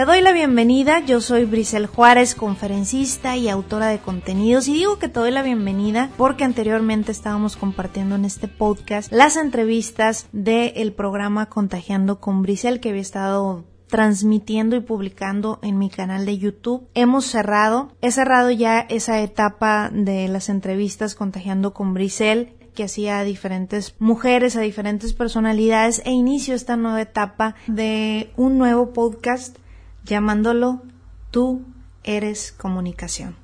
[0.00, 4.98] Te doy la bienvenida, yo soy Brisel Juárez, conferencista y autora de contenidos y digo
[4.98, 10.94] que te doy la bienvenida porque anteriormente estábamos compartiendo en este podcast las entrevistas del
[10.94, 16.88] programa Contagiando con Brisel que había estado transmitiendo y publicando en mi canal de YouTube.
[16.94, 23.18] Hemos cerrado, he cerrado ya esa etapa de las entrevistas Contagiando con Brisel que hacía
[23.18, 29.58] a diferentes mujeres, a diferentes personalidades e inicio esta nueva etapa de un nuevo podcast
[30.10, 30.82] llamándolo
[31.30, 31.62] Tú
[32.02, 33.36] eres comunicación,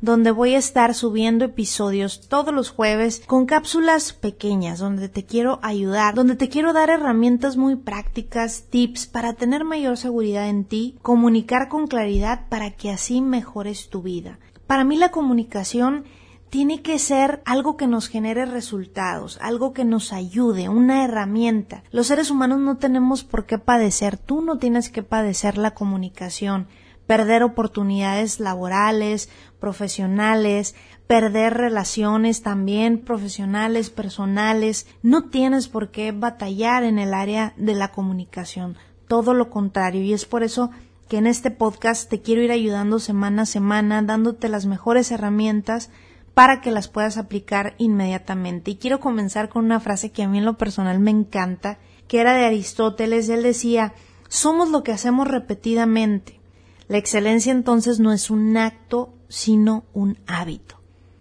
[0.00, 5.60] donde voy a estar subiendo episodios todos los jueves con cápsulas pequeñas, donde te quiero
[5.62, 10.98] ayudar, donde te quiero dar herramientas muy prácticas, tips para tener mayor seguridad en ti,
[11.00, 14.40] comunicar con claridad para que así mejores tu vida.
[14.66, 16.04] Para mí la comunicación
[16.50, 21.82] tiene que ser algo que nos genere resultados, algo que nos ayude, una herramienta.
[21.90, 26.66] Los seres humanos no tenemos por qué padecer, tú no tienes que padecer la comunicación,
[27.06, 29.28] perder oportunidades laborales,
[29.60, 30.74] profesionales,
[31.06, 34.86] perder relaciones también profesionales, personales.
[35.02, 40.12] No tienes por qué batallar en el área de la comunicación, todo lo contrario, y
[40.12, 40.70] es por eso
[41.08, 45.90] que en este podcast te quiero ir ayudando semana a semana, dándote las mejores herramientas
[46.38, 48.70] para que las puedas aplicar inmediatamente.
[48.70, 52.20] Y quiero comenzar con una frase que a mí en lo personal me encanta, que
[52.20, 53.28] era de Aristóteles.
[53.28, 53.92] Él decía,
[54.28, 56.38] somos lo que hacemos repetidamente.
[56.86, 60.76] La excelencia entonces no es un acto, sino un hábito.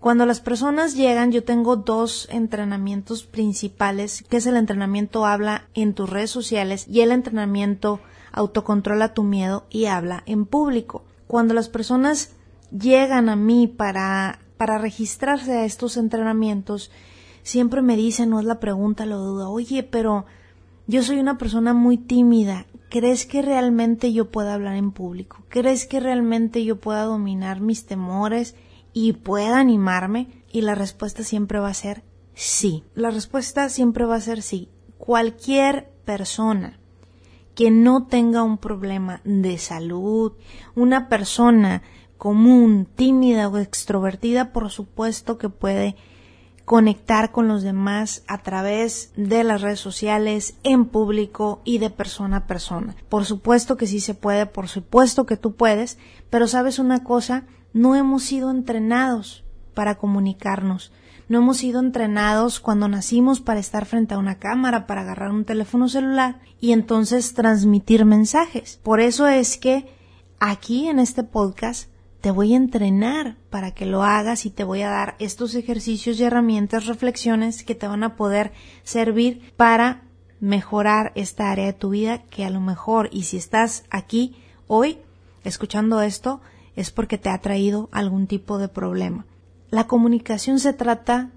[0.00, 5.92] Cuando las personas llegan, yo tengo dos entrenamientos principales, que es el entrenamiento habla en
[5.92, 8.00] tus redes sociales y el entrenamiento
[8.32, 11.04] autocontrola tu miedo y habla en público.
[11.26, 12.30] Cuando las personas
[12.70, 16.92] llegan a mí para para registrarse a estos entrenamientos,
[17.42, 20.24] siempre me dicen, no es la pregunta, lo duda, oye, pero
[20.86, 25.38] yo soy una persona muy tímida, ¿crees que realmente yo pueda hablar en público?
[25.48, 28.54] ¿Crees que realmente yo pueda dominar mis temores
[28.92, 30.28] y pueda animarme?
[30.52, 32.84] Y la respuesta siempre va a ser sí.
[32.94, 34.68] La respuesta siempre va a ser sí.
[34.96, 36.78] Cualquier persona
[37.56, 40.34] que no tenga un problema de salud,
[40.76, 41.82] una persona
[42.22, 45.96] común, tímida o extrovertida, por supuesto que puede
[46.64, 52.36] conectar con los demás a través de las redes sociales, en público y de persona
[52.36, 52.94] a persona.
[53.08, 55.98] Por supuesto que sí se puede, por supuesto que tú puedes,
[56.30, 59.42] pero sabes una cosa, no hemos sido entrenados
[59.74, 60.92] para comunicarnos.
[61.28, 65.44] No hemos sido entrenados cuando nacimos para estar frente a una cámara, para agarrar un
[65.44, 68.78] teléfono celular y entonces transmitir mensajes.
[68.84, 69.92] Por eso es que
[70.38, 71.91] aquí en este podcast
[72.22, 76.20] te voy a entrenar para que lo hagas y te voy a dar estos ejercicios
[76.20, 78.52] y herramientas, reflexiones que te van a poder
[78.84, 80.04] servir para
[80.38, 84.36] mejorar esta área de tu vida que a lo mejor y si estás aquí
[84.68, 84.98] hoy
[85.42, 86.40] escuchando esto
[86.76, 89.26] es porque te ha traído algún tipo de problema.
[89.70, 91.30] La comunicación se trata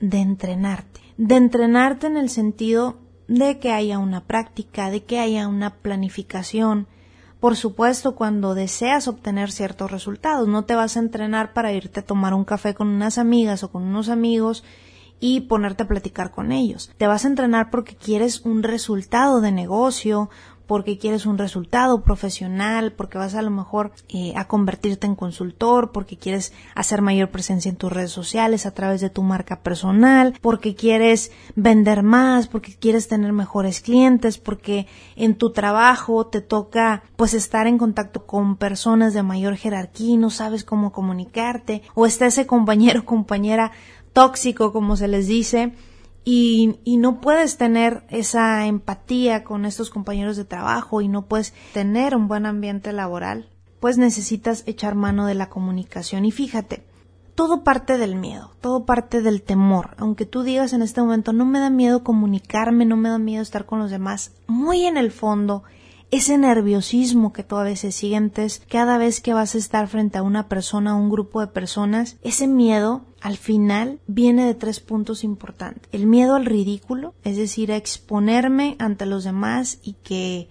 [0.00, 2.98] de entrenarte, de entrenarte en el sentido
[3.28, 6.88] de que haya una práctica, de que haya una planificación,
[7.40, 12.06] por supuesto, cuando deseas obtener ciertos resultados, no te vas a entrenar para irte a
[12.06, 14.64] tomar un café con unas amigas o con unos amigos
[15.20, 16.90] y ponerte a platicar con ellos.
[16.96, 20.30] Te vas a entrenar porque quieres un resultado de negocio,
[20.68, 25.92] porque quieres un resultado profesional, porque vas a lo mejor eh, a convertirte en consultor,
[25.92, 30.38] porque quieres hacer mayor presencia en tus redes sociales a través de tu marca personal,
[30.42, 34.86] porque quieres vender más, porque quieres tener mejores clientes, porque
[35.16, 40.16] en tu trabajo te toca pues estar en contacto con personas de mayor jerarquía y
[40.18, 43.72] no sabes cómo comunicarte, o está ese compañero o compañera
[44.12, 45.72] tóxico como se les dice,
[46.24, 52.14] y, no puedes tener esa empatía con estos compañeros de trabajo y no puedes tener
[52.14, 53.48] un buen ambiente laboral,
[53.80, 56.24] pues necesitas echar mano de la comunicación.
[56.24, 56.84] Y fíjate,
[57.34, 59.94] todo parte del miedo, todo parte del temor.
[59.96, 63.42] Aunque tú digas en este momento, no me da miedo comunicarme, no me da miedo
[63.42, 65.62] estar con los demás, muy en el fondo
[66.10, 70.22] ese nerviosismo que tú a veces sientes cada vez que vas a estar frente a
[70.22, 75.24] una persona o un grupo de personas, ese miedo al final viene de tres puntos
[75.24, 75.88] importantes.
[75.92, 80.48] El miedo al ridículo, es decir, a exponerme ante los demás y que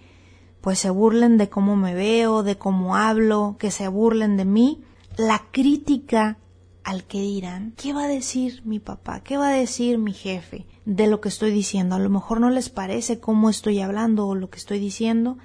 [0.61, 4.83] pues se burlen de cómo me veo, de cómo hablo, que se burlen de mí.
[5.15, 6.39] La crítica
[6.83, 9.21] al que dirán, ¿qué va a decir mi papá?
[9.21, 11.95] ¿Qué va a decir mi jefe de lo que estoy diciendo?
[11.95, 15.37] A lo mejor no les parece cómo estoy hablando o lo que estoy diciendo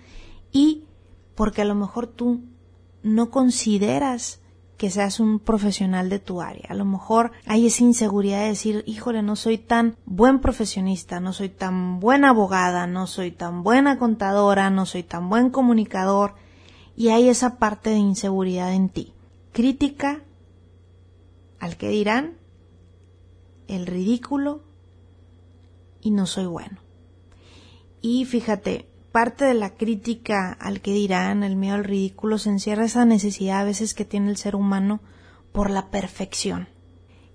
[0.53, 0.85] y
[1.35, 2.43] porque a lo mejor tú
[3.03, 4.42] no consideras
[4.77, 6.67] que seas un profesional de tu área.
[6.69, 11.33] A lo mejor hay esa inseguridad de decir, híjole, no soy tan buen profesionista, no
[11.33, 16.35] soy tan buena abogada, no soy tan buena contadora, no soy tan buen comunicador.
[16.95, 19.15] y hay esa parte de inseguridad en ti.
[19.53, 20.23] Crítica
[21.59, 22.39] al que dirán,
[23.69, 24.63] el ridículo
[26.01, 26.79] y no soy bueno.
[28.01, 32.87] Y fíjate, parte de la crítica al que dirán, el miedo al ridículo, se encierra
[32.87, 35.01] esa necesidad a veces que tiene el ser humano
[35.53, 36.69] por la perfección.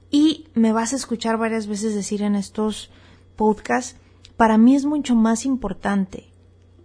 [0.10, 2.92] Y me vas a escuchar varias veces decir en estos
[3.36, 3.96] podcasts,
[4.36, 6.32] para mí es mucho más importante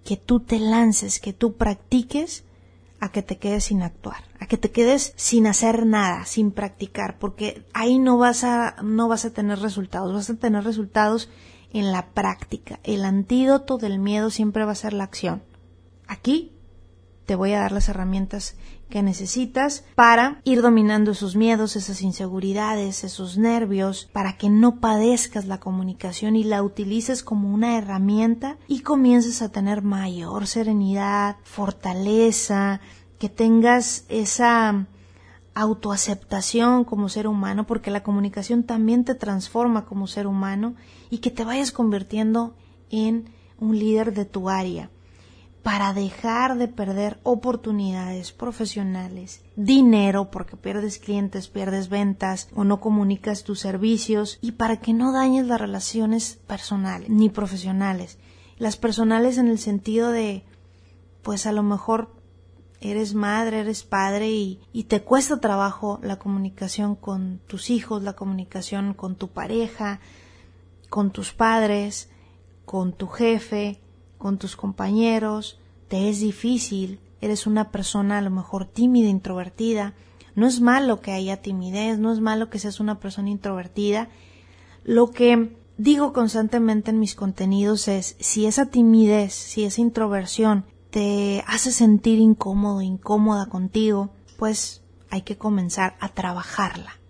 [0.04, 2.44] que tú te lances, que tú practiques,
[3.02, 7.18] a que te quedes sin actuar, a que te quedes sin hacer nada, sin practicar,
[7.18, 11.28] porque ahí no vas a, no vas a tener resultados, vas a tener resultados
[11.72, 12.80] en la práctica.
[12.84, 15.42] El antídoto del miedo siempre va a ser la acción.
[16.06, 16.52] Aquí
[17.26, 18.56] te voy a dar las herramientas
[18.90, 25.46] que necesitas para ir dominando esos miedos, esas inseguridades, esos nervios, para que no padezcas
[25.46, 32.80] la comunicación y la utilices como una herramienta y comiences a tener mayor serenidad, fortaleza,
[33.18, 34.86] que tengas esa
[35.54, 40.74] autoaceptación como ser humano, porque la comunicación también te transforma como ser humano
[41.10, 42.54] y que te vayas convirtiendo
[42.90, 44.90] en un líder de tu área
[45.62, 53.44] para dejar de perder oportunidades profesionales, dinero porque pierdes clientes, pierdes ventas o no comunicas
[53.44, 58.18] tus servicios y para que no dañes las relaciones personales ni profesionales.
[58.58, 60.44] Las personales en el sentido de
[61.22, 62.10] pues a lo mejor
[62.82, 68.14] eres madre, eres padre y, y, te cuesta trabajo la comunicación con tus hijos, la
[68.14, 70.00] comunicación con tu pareja,
[70.88, 72.10] con tus padres,
[72.64, 73.80] con tu jefe,
[74.18, 75.58] con tus compañeros,
[75.88, 79.94] te es difícil, eres una persona a lo mejor tímida, introvertida.
[80.34, 84.08] No es malo que haya timidez, no es malo que seas una persona introvertida.
[84.84, 91.42] Lo que digo constantemente en mis contenidos es si esa timidez, si esa introversión te
[91.46, 97.00] hace sentir incómodo, incómoda contigo, pues hay que comenzar a trabajarla.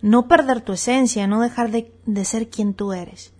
[0.00, 3.34] No perder tu esencia, no dejar de, de, ser quien tú eres,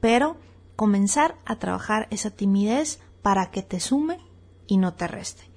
[0.00, 0.36] pero
[0.76, 4.18] comenzar a trabajar esa timidez para que te sume
[4.68, 5.49] y no te reste.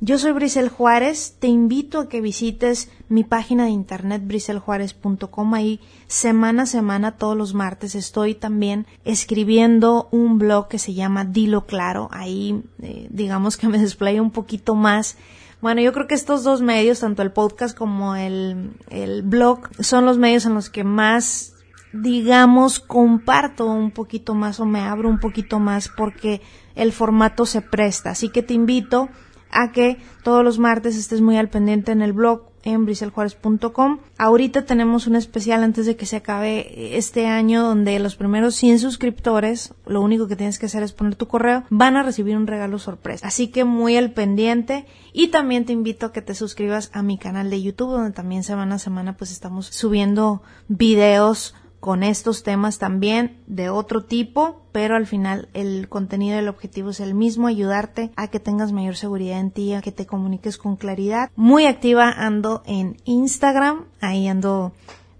[0.00, 5.54] Yo soy Brisel Juárez, te invito a que visites mi página de internet briseljuárez.com.
[5.54, 11.24] Ahí semana a semana, todos los martes, estoy también escribiendo un blog que se llama
[11.24, 12.08] Dilo Claro.
[12.12, 15.16] Ahí, eh, digamos que me desplayo un poquito más.
[15.60, 20.04] Bueno, yo creo que estos dos medios, tanto el podcast como el, el blog, son
[20.04, 21.54] los medios en los que más
[21.92, 26.42] digamos, comparto un poquito más o me abro un poquito más porque
[26.74, 28.10] el formato se presta.
[28.10, 29.08] Así que te invito
[29.50, 33.98] a que todos los martes estés muy al pendiente en el blog en briseljuárez.com.
[34.18, 38.80] Ahorita tenemos un especial antes de que se acabe este año donde los primeros 100
[38.80, 42.46] suscriptores, lo único que tienes que hacer es poner tu correo, van a recibir un
[42.46, 43.26] regalo sorpresa.
[43.26, 47.18] Así que muy al pendiente y también te invito a que te suscribas a mi
[47.18, 52.78] canal de YouTube donde también semana a semana pues estamos subiendo videos con estos temas
[52.78, 58.10] también de otro tipo, pero al final el contenido del objetivo es el mismo, ayudarte
[58.16, 61.30] a que tengas mayor seguridad en ti, a que te comuniques con claridad.
[61.36, 64.72] Muy activa ando en Instagram, ahí ando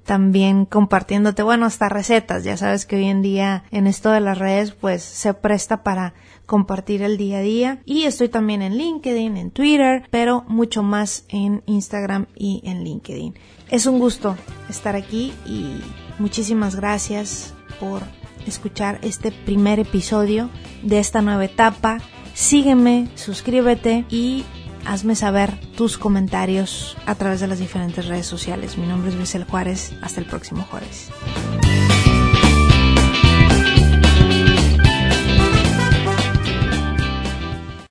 [0.04, 4.38] también compartiéndote, bueno, hasta recetas, ya sabes que hoy en día en esto de las
[4.38, 6.14] redes pues se presta para
[6.46, 11.26] compartir el día a día y estoy también en LinkedIn, en Twitter, pero mucho más
[11.28, 13.34] en Instagram y en LinkedIn.
[13.68, 14.34] Es un gusto
[14.70, 15.82] estar aquí y
[16.18, 18.02] Muchísimas gracias por
[18.46, 20.50] escuchar este primer episodio
[20.82, 21.98] de esta nueva etapa.
[22.34, 24.44] Sígueme, suscríbete y
[24.84, 28.78] hazme saber tus comentarios a través de las diferentes redes sociales.
[28.78, 29.92] Mi nombre es Brisel Juárez.
[30.02, 31.10] Hasta el próximo jueves.